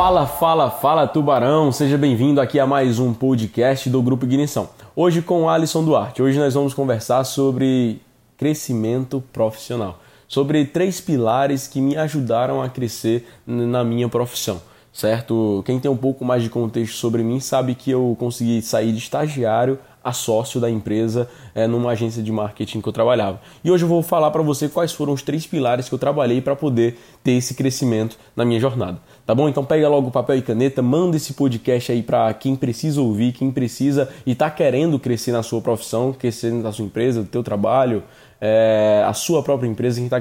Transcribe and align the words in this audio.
Fala, 0.00 0.26
fala, 0.26 0.70
fala 0.70 1.06
tubarão! 1.06 1.70
Seja 1.70 1.98
bem-vindo 1.98 2.40
aqui 2.40 2.58
a 2.58 2.66
mais 2.66 2.98
um 2.98 3.12
podcast 3.12 3.90
do 3.90 4.00
Grupo 4.00 4.24
Ignição. 4.24 4.70
Hoje 4.96 5.20
com 5.20 5.46
Alisson 5.46 5.84
Duarte. 5.84 6.22
Hoje 6.22 6.38
nós 6.38 6.54
vamos 6.54 6.72
conversar 6.72 7.22
sobre 7.24 8.00
crescimento 8.38 9.22
profissional, 9.30 10.00
sobre 10.26 10.64
três 10.64 11.02
pilares 11.02 11.68
que 11.68 11.82
me 11.82 11.98
ajudaram 11.98 12.62
a 12.62 12.70
crescer 12.70 13.28
na 13.46 13.84
minha 13.84 14.08
profissão 14.08 14.62
certo? 14.92 15.62
Quem 15.64 15.78
tem 15.78 15.90
um 15.90 15.96
pouco 15.96 16.24
mais 16.24 16.42
de 16.42 16.50
contexto 16.50 16.96
sobre 16.96 17.22
mim 17.22 17.40
sabe 17.40 17.74
que 17.74 17.90
eu 17.90 18.16
consegui 18.18 18.60
sair 18.60 18.92
de 18.92 18.98
estagiário 18.98 19.78
a 20.02 20.12
sócio 20.12 20.60
da 20.60 20.70
empresa 20.70 21.28
é, 21.54 21.66
numa 21.66 21.90
agência 21.90 22.22
de 22.22 22.32
marketing 22.32 22.80
que 22.80 22.88
eu 22.88 22.92
trabalhava. 22.92 23.40
E 23.62 23.70
hoje 23.70 23.84
eu 23.84 23.88
vou 23.88 24.02
falar 24.02 24.30
para 24.30 24.42
você 24.42 24.68
quais 24.68 24.92
foram 24.92 25.12
os 25.12 25.22
três 25.22 25.46
pilares 25.46 25.88
que 25.88 25.94
eu 25.94 25.98
trabalhei 25.98 26.40
para 26.40 26.56
poder 26.56 26.98
ter 27.22 27.32
esse 27.32 27.54
crescimento 27.54 28.18
na 28.34 28.44
minha 28.44 28.58
jornada. 28.58 28.98
Tá 29.26 29.34
bom? 29.34 29.48
Então 29.48 29.64
pega 29.64 29.88
logo 29.88 30.10
papel 30.10 30.36
e 30.36 30.42
caneta, 30.42 30.82
manda 30.82 31.16
esse 31.16 31.34
podcast 31.34 31.92
aí 31.92 32.02
para 32.02 32.32
quem 32.34 32.56
precisa 32.56 33.00
ouvir, 33.00 33.32
quem 33.32 33.50
precisa 33.50 34.08
e 34.24 34.32
está 34.32 34.50
querendo 34.50 34.98
crescer 34.98 35.32
na 35.32 35.42
sua 35.42 35.60
profissão, 35.60 36.12
crescer 36.12 36.52
na 36.52 36.72
sua 36.72 36.84
empresa, 36.84 37.20
no 37.20 37.26
teu 37.26 37.42
trabalho, 37.42 38.02
é, 38.40 39.04
a 39.06 39.12
sua 39.12 39.42
própria 39.42 39.68
empresa, 39.68 39.96
quem 39.96 40.06
está 40.06 40.20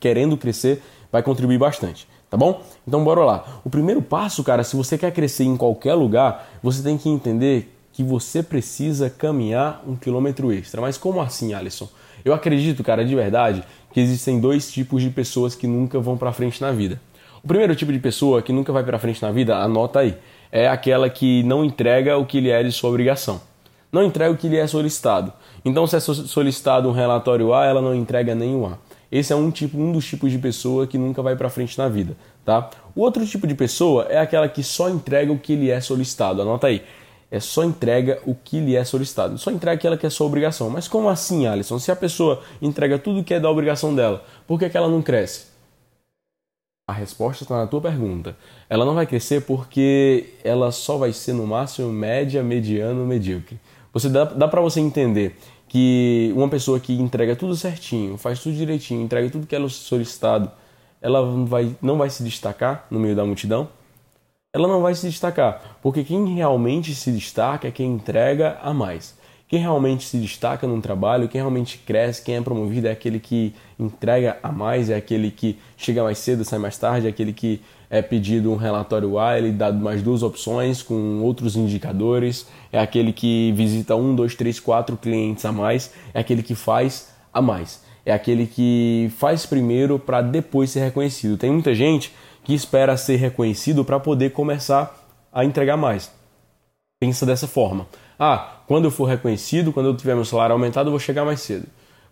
querendo 0.00 0.36
crescer, 0.36 0.82
vai 1.12 1.22
contribuir 1.22 1.58
bastante 1.58 2.06
tá 2.30 2.36
bom? 2.36 2.62
Então 2.86 3.02
bora 3.02 3.24
lá. 3.24 3.60
O 3.64 3.70
primeiro 3.70 4.02
passo, 4.02 4.44
cara, 4.44 4.62
se 4.62 4.76
você 4.76 4.98
quer 4.98 5.12
crescer 5.12 5.44
em 5.44 5.56
qualquer 5.56 5.94
lugar, 5.94 6.48
você 6.62 6.82
tem 6.82 6.98
que 6.98 7.08
entender 7.08 7.77
que 7.98 8.02
você 8.04 8.44
precisa 8.44 9.10
caminhar 9.10 9.82
um 9.84 9.96
quilômetro 9.96 10.52
extra. 10.52 10.80
Mas 10.80 10.96
como 10.96 11.20
assim, 11.20 11.52
Alisson? 11.52 11.88
Eu 12.24 12.32
acredito, 12.32 12.84
cara, 12.84 13.04
de 13.04 13.12
verdade, 13.12 13.64
que 13.92 13.98
existem 13.98 14.38
dois 14.38 14.70
tipos 14.70 15.02
de 15.02 15.10
pessoas 15.10 15.56
que 15.56 15.66
nunca 15.66 15.98
vão 15.98 16.16
para 16.16 16.32
frente 16.32 16.60
na 16.62 16.70
vida. 16.70 17.00
O 17.42 17.48
primeiro 17.48 17.74
tipo 17.74 17.92
de 17.92 17.98
pessoa 17.98 18.40
que 18.40 18.52
nunca 18.52 18.72
vai 18.72 18.84
para 18.84 19.00
frente 19.00 19.20
na 19.20 19.32
vida, 19.32 19.56
anota 19.56 19.98
aí, 19.98 20.16
é 20.52 20.68
aquela 20.68 21.10
que 21.10 21.42
não 21.42 21.64
entrega 21.64 22.16
o 22.16 22.24
que 22.24 22.38
lhe 22.38 22.50
é 22.50 22.62
de 22.62 22.70
sua 22.70 22.90
obrigação. 22.90 23.40
Não 23.90 24.04
entrega 24.04 24.30
o 24.30 24.36
que 24.36 24.46
lhe 24.48 24.58
é 24.58 24.66
solicitado. 24.68 25.32
Então, 25.64 25.84
se 25.84 25.96
é 25.96 25.98
solicitado 26.00 26.88
um 26.88 26.92
relatório 26.92 27.52
A, 27.52 27.64
ela 27.64 27.82
não 27.82 27.92
entrega 27.92 28.32
nenhum 28.32 28.64
A. 28.64 28.78
Esse 29.10 29.32
é 29.32 29.36
um 29.36 29.50
tipo, 29.50 29.76
um 29.76 29.90
dos 29.90 30.06
tipos 30.06 30.30
de 30.30 30.38
pessoa 30.38 30.86
que 30.86 30.96
nunca 30.96 31.20
vai 31.20 31.34
para 31.34 31.50
frente 31.50 31.76
na 31.76 31.88
vida, 31.88 32.16
tá? 32.44 32.70
O 32.94 33.00
outro 33.00 33.26
tipo 33.26 33.44
de 33.44 33.56
pessoa 33.56 34.06
é 34.08 34.18
aquela 34.18 34.48
que 34.48 34.62
só 34.62 34.88
entrega 34.88 35.32
o 35.32 35.38
que 35.38 35.56
lhe 35.56 35.68
é 35.68 35.80
solicitado. 35.80 36.42
Anota 36.42 36.68
aí. 36.68 36.84
É 37.30 37.40
só 37.40 37.62
entrega 37.62 38.20
o 38.24 38.34
que 38.34 38.58
lhe 38.58 38.74
é 38.74 38.84
solicitado. 38.84 39.36
Só 39.36 39.50
entrega 39.50 39.76
aquela 39.76 39.98
que 39.98 40.06
é 40.06 40.10
sua 40.10 40.26
obrigação. 40.26 40.70
Mas 40.70 40.88
como 40.88 41.08
assim, 41.08 41.46
Alisson? 41.46 41.78
Se 41.78 41.92
a 41.92 41.96
pessoa 41.96 42.42
entrega 42.60 42.98
tudo 42.98 43.22
que 43.22 43.34
é 43.34 43.40
da 43.40 43.50
obrigação 43.50 43.94
dela, 43.94 44.24
por 44.46 44.58
que, 44.58 44.68
que 44.68 44.76
ela 44.76 44.88
não 44.88 45.02
cresce? 45.02 45.46
A 46.86 46.92
resposta 46.92 47.44
está 47.44 47.58
na 47.58 47.66
tua 47.66 47.82
pergunta. 47.82 48.34
Ela 48.70 48.86
não 48.86 48.94
vai 48.94 49.06
crescer 49.06 49.42
porque 49.42 50.32
ela 50.42 50.72
só 50.72 50.96
vai 50.96 51.12
ser 51.12 51.34
no 51.34 51.46
máximo 51.46 51.92
média, 51.92 52.42
mediano, 52.42 53.04
medíocre. 53.04 53.60
Você 53.92 54.08
dá, 54.08 54.24
dá 54.24 54.48
para 54.48 54.62
você 54.62 54.80
entender 54.80 55.36
que 55.68 56.32
uma 56.34 56.48
pessoa 56.48 56.80
que 56.80 56.94
entrega 56.94 57.36
tudo 57.36 57.54
certinho, 57.54 58.16
faz 58.16 58.40
tudo 58.40 58.56
direitinho, 58.56 59.02
entrega 59.02 59.28
tudo 59.28 59.46
que 59.46 59.54
é 59.54 59.68
solicitado, 59.68 60.50
ela 61.00 61.22
vai, 61.44 61.76
não 61.82 61.98
vai 61.98 62.08
se 62.08 62.22
destacar 62.22 62.86
no 62.90 62.98
meio 62.98 63.14
da 63.14 63.24
multidão? 63.24 63.68
Ela 64.50 64.66
não 64.66 64.80
vai 64.80 64.94
se 64.94 65.06
destacar, 65.06 65.78
porque 65.82 66.02
quem 66.02 66.34
realmente 66.34 66.94
se 66.94 67.12
destaca 67.12 67.68
é 67.68 67.70
quem 67.70 67.92
entrega 67.92 68.56
a 68.62 68.72
mais. 68.72 69.14
Quem 69.46 69.60
realmente 69.60 70.06
se 70.06 70.16
destaca 70.16 70.66
num 70.66 70.80
trabalho, 70.80 71.28
quem 71.28 71.38
realmente 71.38 71.76
cresce, 71.76 72.22
quem 72.22 72.36
é 72.36 72.40
promovido 72.40 72.88
é 72.88 72.90
aquele 72.90 73.20
que 73.20 73.54
entrega 73.78 74.38
a 74.42 74.50
mais, 74.50 74.88
é 74.88 74.96
aquele 74.96 75.30
que 75.30 75.58
chega 75.76 76.02
mais 76.02 76.16
cedo, 76.16 76.46
sai 76.46 76.58
mais 76.58 76.78
tarde, 76.78 77.06
é 77.06 77.10
aquele 77.10 77.34
que 77.34 77.60
é 77.90 78.00
pedido 78.00 78.50
um 78.50 78.56
relatório 78.56 79.18
A, 79.18 79.36
ele 79.36 79.52
dá 79.52 79.70
mais 79.70 80.02
duas 80.02 80.22
opções 80.22 80.82
com 80.82 81.20
outros 81.20 81.54
indicadores, 81.54 82.46
é 82.72 82.78
aquele 82.78 83.12
que 83.12 83.52
visita 83.52 83.96
um, 83.96 84.14
dois, 84.14 84.34
três, 84.34 84.58
quatro 84.58 84.96
clientes 84.96 85.44
a 85.44 85.52
mais, 85.52 85.92
é 86.14 86.20
aquele 86.20 86.42
que 86.42 86.54
faz 86.54 87.12
a 87.34 87.42
mais, 87.42 87.82
é 88.04 88.14
aquele 88.14 88.46
que 88.46 89.12
faz 89.18 89.44
primeiro 89.44 89.98
para 89.98 90.22
depois 90.22 90.70
ser 90.70 90.80
reconhecido. 90.80 91.36
Tem 91.36 91.50
muita 91.50 91.74
gente 91.74 92.14
que 92.48 92.54
espera 92.54 92.96
ser 92.96 93.16
reconhecido 93.16 93.84
para 93.84 94.00
poder 94.00 94.30
começar 94.30 94.98
a 95.30 95.44
entregar 95.44 95.76
mais. 95.76 96.10
Pensa 96.98 97.26
dessa 97.26 97.46
forma. 97.46 97.86
Ah, 98.18 98.62
quando 98.66 98.86
eu 98.86 98.90
for 98.90 99.04
reconhecido, 99.04 99.70
quando 99.70 99.90
eu 99.90 99.94
tiver 99.94 100.14
meu 100.14 100.24
salário 100.24 100.54
aumentado, 100.54 100.86
eu 100.86 100.92
vou 100.92 100.98
chegar 100.98 101.26
mais 101.26 101.42
cedo. 101.42 101.66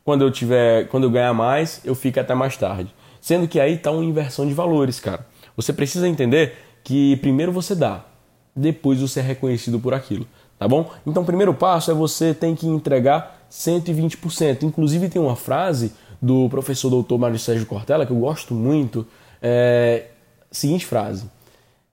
Quando 0.04 0.22
eu 0.22 0.30
tiver, 0.30 0.88
quando 0.88 1.04
eu 1.04 1.10
ganhar 1.10 1.32
mais, 1.32 1.80
eu 1.86 1.94
fico 1.94 2.20
até 2.20 2.34
mais 2.34 2.54
tarde. 2.54 2.94
Sendo 3.18 3.48
que 3.48 3.58
aí 3.58 3.76
está 3.76 3.90
uma 3.90 4.04
inversão 4.04 4.46
de 4.46 4.52
valores, 4.52 5.00
cara. 5.00 5.26
Você 5.56 5.72
precisa 5.72 6.06
entender 6.06 6.52
que 6.84 7.16
primeiro 7.16 7.50
você 7.50 7.74
dá, 7.74 8.04
depois 8.54 9.00
você 9.00 9.20
é 9.20 9.22
reconhecido 9.22 9.80
por 9.80 9.94
aquilo, 9.94 10.26
tá 10.58 10.68
bom? 10.68 10.90
Então, 11.06 11.22
o 11.22 11.26
primeiro 11.26 11.54
passo 11.54 11.90
é 11.90 11.94
você 11.94 12.34
tem 12.34 12.54
que 12.54 12.66
entregar 12.66 13.46
120%. 13.50 14.64
Inclusive, 14.64 15.08
tem 15.08 15.22
uma 15.22 15.34
frase 15.34 15.94
do 16.20 16.46
professor 16.50 16.90
doutor 16.90 17.16
Mário 17.16 17.38
Sérgio 17.38 17.64
Cortella 17.64 18.04
que 18.04 18.12
eu 18.12 18.18
gosto 18.18 18.52
muito. 18.52 19.06
É, 19.40 20.08
seguinte 20.50 20.86
frase: 20.86 21.30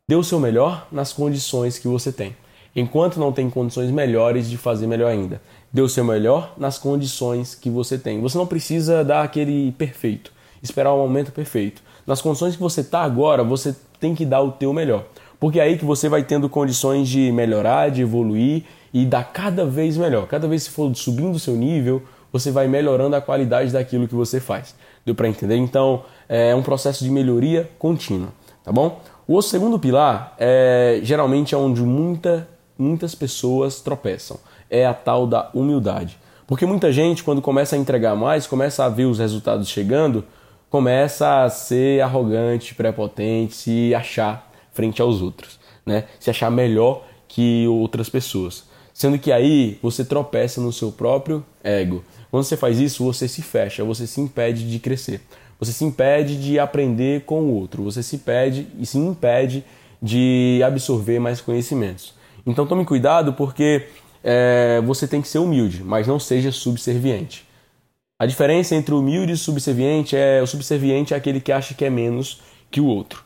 Dê 0.07 0.15
o 0.15 0.23
seu 0.23 0.39
melhor 0.39 0.87
nas 0.91 1.13
condições 1.13 1.77
que 1.77 1.87
você 1.87 2.11
tem, 2.11 2.35
enquanto 2.75 3.19
não 3.19 3.31
tem 3.31 3.49
condições 3.49 3.91
melhores 3.91 4.49
de 4.49 4.57
fazer 4.57 4.87
melhor 4.87 5.09
ainda. 5.09 5.41
Dê 5.71 5.81
o 5.81 5.89
seu 5.89 6.03
melhor 6.03 6.53
nas 6.57 6.77
condições 6.77 7.55
que 7.55 7.69
você 7.69 7.97
tem. 7.97 8.21
Você 8.21 8.37
não 8.37 8.45
precisa 8.45 9.03
dar 9.03 9.23
aquele 9.23 9.71
perfeito, 9.73 10.31
esperar 10.61 10.93
o 10.93 10.97
momento 10.97 11.31
perfeito 11.31 11.81
nas 12.05 12.21
condições 12.21 12.55
que 12.55 12.61
você 12.61 12.81
está 12.81 13.01
agora, 13.01 13.43
você 13.43 13.75
tem 13.99 14.13
que 14.13 14.25
dar 14.25 14.41
o 14.41 14.51
teu 14.51 14.73
melhor. 14.73 15.05
Porque 15.39 15.59
é 15.59 15.63
aí 15.63 15.77
que 15.77 15.85
você 15.85 16.07
vai 16.07 16.23
tendo 16.23 16.49
condições 16.49 17.07
de 17.07 17.31
melhorar, 17.31 17.89
de 17.89 18.01
evoluir 18.01 18.63
e 18.93 19.05
dar 19.05 19.23
cada 19.31 19.65
vez 19.65 19.97
melhor. 19.97 20.27
Cada 20.27 20.47
vez 20.47 20.67
que 20.67 20.73
for 20.73 20.93
subindo 20.95 21.35
o 21.35 21.39
seu 21.39 21.55
nível, 21.55 22.03
você 22.31 22.51
vai 22.51 22.67
melhorando 22.67 23.15
a 23.15 23.21
qualidade 23.21 23.71
daquilo 23.71 24.07
que 24.07 24.15
você 24.15 24.39
faz. 24.39 24.75
Deu 25.05 25.15
para 25.15 25.27
entender? 25.27 25.55
Então, 25.55 26.03
é 26.29 26.53
um 26.55 26.63
processo 26.63 27.03
de 27.03 27.09
melhoria 27.09 27.69
contínua, 27.77 28.29
tá 28.63 28.71
bom? 28.71 29.01
O 29.27 29.41
segundo 29.41 29.79
pilar 29.79 30.35
é 30.37 30.99
geralmente 31.03 31.55
é 31.55 31.57
onde 31.57 31.81
muita, 31.81 32.47
muitas 32.77 33.15
pessoas 33.15 33.81
tropeçam. 33.81 34.37
É 34.69 34.85
a 34.85 34.93
tal 34.93 35.27
da 35.27 35.49
humildade. 35.53 36.17
Porque 36.47 36.65
muita 36.65 36.91
gente, 36.91 37.23
quando 37.23 37.41
começa 37.41 37.75
a 37.75 37.79
entregar 37.79 38.15
mais, 38.15 38.47
começa 38.47 38.83
a 38.83 38.89
ver 38.89 39.05
os 39.05 39.19
resultados 39.19 39.69
chegando, 39.69 40.25
começa 40.69 41.43
a 41.43 41.49
ser 41.49 42.01
arrogante, 42.01 42.75
prepotente, 42.75 43.55
se 43.55 43.95
achar 43.95 44.51
frente 44.73 45.01
aos 45.01 45.21
outros, 45.21 45.59
né? 45.85 46.05
Se 46.19 46.29
achar 46.29 46.49
melhor 46.49 47.03
que 47.27 47.67
outras 47.67 48.09
pessoas. 48.09 48.65
Sendo 48.93 49.17
que 49.17 49.31
aí 49.31 49.79
você 49.81 50.03
tropeça 50.03 50.59
no 50.59 50.71
seu 50.71 50.91
próprio 50.91 51.43
ego. 51.63 52.03
Quando 52.29 52.43
você 52.43 52.57
faz 52.57 52.79
isso, 52.79 53.03
você 53.03 53.27
se 53.27 53.41
fecha, 53.41 53.83
você 53.83 54.05
se 54.05 54.19
impede 54.19 54.69
de 54.69 54.79
crescer. 54.79 55.21
Você 55.59 55.71
se 55.71 55.85
impede 55.85 56.37
de 56.37 56.59
aprender 56.59 57.23
com 57.25 57.41
o 57.43 57.53
outro, 57.53 57.83
você 57.83 58.03
se 58.03 58.17
impede 58.17 58.67
e 58.77 58.85
se 58.85 58.97
impede 58.97 59.63
de 60.01 60.61
absorver 60.65 61.19
mais 61.19 61.39
conhecimentos. 61.39 62.13
Então 62.45 62.67
tome 62.67 62.83
cuidado 62.83 63.33
porque 63.33 63.87
é, 64.23 64.81
você 64.85 65.07
tem 65.07 65.21
que 65.21 65.27
ser 65.27 65.39
humilde, 65.39 65.83
mas 65.83 66.07
não 66.07 66.19
seja 66.19 66.51
subserviente. 66.51 67.47
A 68.19 68.25
diferença 68.25 68.75
entre 68.75 68.93
humilde 68.93 69.33
e 69.33 69.37
subserviente 69.37 70.15
é 70.15 70.41
o 70.41 70.47
subserviente 70.47 71.13
é 71.13 71.17
aquele 71.17 71.41
que 71.41 71.51
acha 71.51 71.73
que 71.73 71.83
é 71.83 71.89
menos 71.89 72.41
que 72.71 72.79
o 72.79 72.85
outro, 72.85 73.23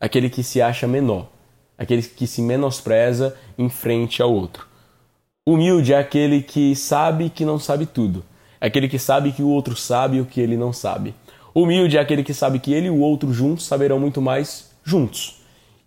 aquele 0.00 0.30
que 0.30 0.42
se 0.42 0.62
acha 0.62 0.86
menor, 0.86 1.28
aquele 1.76 2.02
que 2.02 2.26
se 2.26 2.40
menospreza 2.40 3.36
em 3.58 3.68
frente 3.68 4.22
ao 4.22 4.32
outro. 4.32 4.66
Humilde 5.46 5.92
é 5.92 5.98
aquele 5.98 6.42
que 6.42 6.74
sabe 6.76 7.30
que 7.30 7.44
não 7.44 7.58
sabe 7.58 7.86
tudo, 7.86 8.24
é 8.60 8.66
aquele 8.66 8.88
que 8.88 8.98
sabe 8.98 9.32
que 9.32 9.42
o 9.42 9.48
outro 9.48 9.76
sabe 9.76 10.20
o 10.20 10.26
que 10.26 10.40
ele 10.40 10.56
não 10.56 10.72
sabe. 10.72 11.14
Humilde 11.54 11.96
é 11.96 12.00
aquele 12.00 12.22
que 12.22 12.34
sabe 12.34 12.58
que 12.58 12.72
ele 12.72 12.86
e 12.86 12.90
o 12.90 13.00
outro 13.00 13.32
juntos 13.32 13.66
saberão 13.66 13.98
muito 13.98 14.20
mais 14.20 14.70
juntos. 14.84 15.38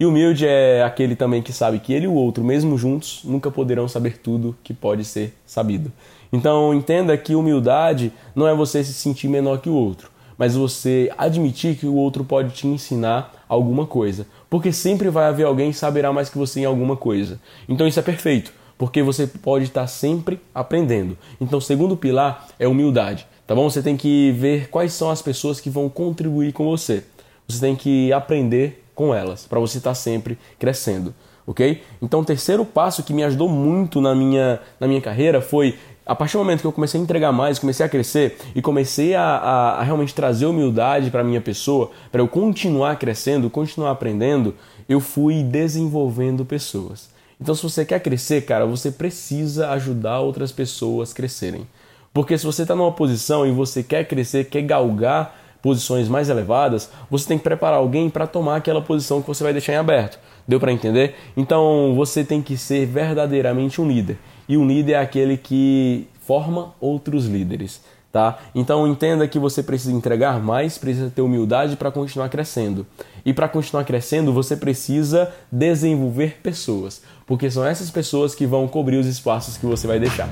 E 0.02 0.06
humilde 0.06 0.48
é 0.48 0.82
aquele 0.82 1.16
também 1.16 1.44
que 1.44 1.54
sabe 1.54 1.78
que 1.78 1.94
ele 1.94 2.06
e 2.06 2.08
o 2.08 2.14
outro, 2.16 2.44
mesmo 2.44 2.76
juntos, 2.76 3.22
nunca 3.24 3.52
poderão 3.52 3.88
saber 3.88 4.18
tudo 4.18 4.56
que 4.64 4.74
pode 4.74 5.06
ser 5.06 5.36
sabido. 5.46 5.92
Então 6.34 6.74
entenda 6.74 7.16
que 7.16 7.36
humildade 7.36 8.12
não 8.34 8.48
é 8.48 8.56
você 8.56 8.84
se 8.84 8.94
sentir 8.94 9.28
menor 9.28 9.60
que 9.60 9.70
o 9.70 9.76
outro, 9.76 10.10
mas 10.40 10.56
você 10.56 11.14
admitir 11.16 11.76
que 11.76 11.86
o 11.86 11.94
outro 11.94 12.24
pode 12.24 12.50
te 12.50 12.66
ensinar 12.66 13.46
alguma 13.48 13.86
coisa. 13.86 14.26
Porque 14.50 14.72
sempre 14.72 15.08
vai 15.10 15.26
haver 15.26 15.46
alguém 15.46 15.70
que 15.70 15.78
saberá 15.78 16.12
mais 16.12 16.32
que 16.32 16.38
você 16.40 16.62
em 16.62 16.66
alguma 16.66 16.96
coisa. 16.96 17.40
Então 17.70 17.88
isso 17.88 18.00
é 18.00 18.04
perfeito, 18.04 18.52
porque 18.80 19.04
você 19.04 19.28
pode 19.28 19.66
estar 19.66 19.86
sempre 19.86 20.40
aprendendo. 20.52 21.16
Então 21.40 21.60
o 21.60 21.62
segundo 21.62 21.96
pilar 21.96 22.48
é 22.58 22.68
humildade, 22.68 23.28
tá 23.46 23.56
bom? 23.56 23.70
Você 23.70 23.82
tem 23.82 23.98
que 23.98 24.32
ver 24.32 24.70
quais 24.70 24.94
são 24.94 25.10
as 25.10 25.22
pessoas 25.22 25.60
que 25.60 25.70
vão 25.70 25.90
contribuir 25.90 26.54
com 26.54 26.66
você. 26.66 27.04
Você 27.48 27.60
tem 27.60 27.76
que 27.76 28.12
aprender 28.14 28.84
com 28.96 29.14
elas, 29.14 29.46
para 29.46 29.60
você 29.60 29.78
estar 29.78 29.96
sempre 29.96 30.38
crescendo 30.60 31.14
ok? 31.46 31.82
Então, 32.02 32.22
o 32.22 32.26
terceiro 32.26 32.66
passo 32.66 33.04
que 33.04 33.14
me 33.14 33.24
ajudou 33.24 33.50
muito 33.50 34.02
na 34.02 34.16
minha, 34.16 34.60
na 34.80 34.88
minha 34.88 35.02
carreira 35.02 35.42
foi 35.42 35.78
A 36.04 36.16
partir 36.16 36.34
do 36.34 36.40
momento 36.40 36.62
que 36.62 36.68
eu 36.68 36.72
comecei 36.72 37.00
a 37.00 37.04
entregar 37.04 37.32
mais, 37.32 37.60
comecei 37.60 37.86
a 37.86 37.90
crescer 37.90 38.38
e 38.56 38.62
comecei 38.62 39.14
a, 39.14 39.24
a, 39.24 39.80
a 39.80 39.84
realmente 39.84 40.16
trazer 40.16 40.46
humildade 40.46 41.12
para 41.12 41.24
minha 41.24 41.40
pessoa, 41.40 41.92
para 42.12 42.22
eu 42.22 42.28
continuar 42.28 42.98
crescendo, 42.98 43.50
continuar 43.50 43.92
aprendendo, 43.92 44.56
eu 44.90 45.00
fui 45.00 45.44
desenvolvendo 45.44 46.44
pessoas. 46.44 47.10
Então, 47.40 47.54
se 47.56 47.64
você 47.64 47.86
quer 47.86 48.00
crescer, 48.00 48.42
cara, 48.42 48.66
você 48.66 48.92
precisa 48.92 49.70
ajudar 49.70 50.20
outras 50.20 50.52
pessoas 50.52 51.12
a 51.12 51.16
crescerem. 51.16 51.68
Porque 52.14 52.38
se 52.38 52.46
você 52.46 52.64
está 52.64 52.76
numa 52.76 52.92
posição 52.92 53.48
e 53.48 53.52
você 53.52 53.82
quer 53.82 54.06
crescer, 54.06 54.46
quer 54.46 54.62
galgar 54.64 55.36
posições 55.62 56.10
mais 56.10 56.30
elevadas, 56.30 56.90
você 57.10 57.28
tem 57.28 57.38
que 57.38 57.44
preparar 57.44 57.78
alguém 57.78 58.10
para 58.10 58.28
tomar 58.28 58.58
aquela 58.58 58.82
posição 58.82 59.22
que 59.22 59.28
você 59.28 59.44
vai 59.44 59.54
deixar 59.54 59.74
em 59.74 59.78
aberto. 59.78 60.20
Deu 60.48 60.60
para 60.60 60.72
entender? 60.72 61.16
Então 61.38 61.94
você 61.96 62.24
tem 62.24 62.42
que 62.42 62.58
ser 62.58 62.86
verdadeiramente 62.86 63.80
um 63.80 63.88
líder. 63.88 64.18
E 64.50 64.58
um 64.58 64.68
líder 64.68 64.94
é 64.94 65.00
aquele 65.00 65.38
que 65.38 66.08
forma 66.26 66.74
outros 66.80 67.26
líderes. 67.26 67.82
Tá? 68.12 68.40
Então 68.54 68.86
entenda 68.86 69.26
que 69.26 69.40
você 69.40 69.64
precisa 69.64 69.94
entregar 69.94 70.38
mais, 70.42 70.78
precisa 70.78 71.10
ter 71.10 71.22
humildade 71.22 71.78
para 71.78 71.90
continuar 71.90 72.28
crescendo. 72.28 72.86
E 73.26 73.32
para 73.32 73.48
continuar 73.48 73.86
crescendo, 73.86 74.34
você 74.34 74.58
precisa 74.58 75.32
desenvolver 75.50 76.40
pessoas, 76.44 77.02
porque 77.26 77.50
são 77.50 77.66
essas 77.66 77.90
pessoas 77.90 78.36
que 78.36 78.46
vão 78.46 78.68
cobrir 78.68 78.98
os 78.98 79.08
espaços 79.08 79.56
que 79.56 79.66
você 79.66 79.88
vai 79.88 79.98
deixar. 79.98 80.28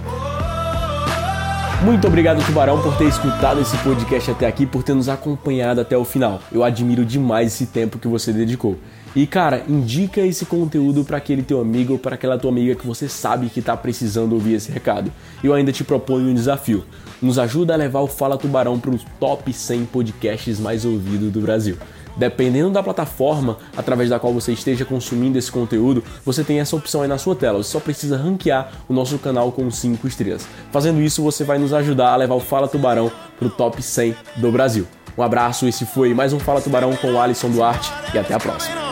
Muito 1.81 2.06
obrigado, 2.06 2.46
Tubarão, 2.46 2.81
por 2.81 2.98
ter 2.98 3.06
escutado 3.06 3.62
esse 3.62 3.78
podcast 3.78 4.31
até 4.31 4.46
aqui, 4.46 4.66
por 4.66 4.84
ter 4.84 4.94
nos 4.94 5.08
acompanhado 5.08 5.80
até 5.80 5.98
o 5.98 6.04
final. 6.04 6.42
Eu 6.52 6.62
admiro 6.62 7.06
demais 7.06 7.54
esse 7.54 7.68
tempo 7.68 7.98
que 7.98 8.08
você 8.08 8.34
dedicou. 8.34 8.78
E 9.16 9.26
cara, 9.26 9.64
indica 9.68 10.20
esse 10.20 10.46
conteúdo 10.46 11.06
para 11.06 11.18
aquele 11.18 11.42
teu 11.42 11.62
amigo 11.62 11.94
ou 11.94 12.00
para 12.00 12.16
aquela 12.16 12.38
tua 12.38 12.52
amiga 12.52 12.76
que 12.76 12.86
você 12.86 13.08
sabe 13.08 13.50
que 13.50 13.62
está 13.62 13.78
precisando 13.78 14.34
ouvir 14.34 14.56
esse 14.56 14.70
recado. 14.70 15.12
Eu 15.42 15.54
ainda 15.54 15.72
te 15.72 15.86
proponho 15.86 16.30
um 16.30 16.34
desafio. 16.34 16.84
Nos 17.22 17.40
ajuda 17.40 17.74
a 17.74 17.78
levar 17.78 18.02
o 18.02 18.08
Fala 18.08 18.38
Tubarão 18.38 18.78
para 18.78 18.92
os 18.92 19.06
top 19.18 19.52
100 19.52 19.86
podcasts 19.86 20.60
mais 20.60 20.84
ouvidos 20.84 21.31
do 21.31 21.40
Brasil. 21.40 21.78
Dependendo 22.19 22.69
da 22.69 22.83
plataforma 22.83 23.57
através 23.77 24.10
da 24.10 24.19
qual 24.19 24.33
você 24.33 24.51
esteja 24.51 24.83
consumindo 24.83 25.38
esse 25.38 25.50
conteúdo, 25.50 26.04
você 26.25 26.44
tem 26.44 26.60
essa 26.60 26.75
opção 26.75 27.01
aí 27.01 27.07
na 27.07 27.18
sua 27.18 27.33
tela. 27.33 27.63
Você 27.63 27.71
só 27.71 27.80
precisa 27.80 28.18
ranquear 28.18 28.71
o 28.89 28.94
nosso 28.94 29.18
canal 29.18 29.54
com 29.54 29.71
5 29.71 30.06
estrelas. 30.06 30.45
Fazendo 30.69 31.01
isso, 31.01 31.24
você 31.24 31.45
vai 31.45 31.57
nos 31.57 31.74
ajudar 31.74 32.12
a 32.12 32.18
levar 32.18 32.36
o 32.36 32.42
Fala 32.42 32.68
Tubarão 32.68 33.10
para 33.38 33.48
o 33.48 33.50
top 33.51 33.81
100 33.81 34.13
do 34.36 34.51
Brasil. 34.51 34.86
Um 35.18 35.24
abraço, 35.24 35.66
esse 35.66 35.86
foi 35.86 36.13
mais 36.13 36.33
um 36.33 36.39
Fala 36.39 36.60
Tubarão 36.60 36.94
com 36.98 37.13
o 37.13 37.21
Alisson 37.21 37.50
Duarte 37.50 37.89
e 38.13 38.19
até 38.19 38.33
a 38.33 38.39
próxima. 38.39 38.88